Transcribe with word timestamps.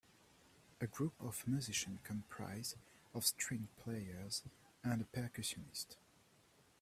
A 0.81 0.87
group 0.87 1.13
of 1.19 1.47
musician 1.47 1.99
comprised 2.03 2.75
of 3.13 3.23
string 3.23 3.67
players 3.77 4.41
and 4.83 4.99
a 5.01 5.03
percussionist. 5.05 5.95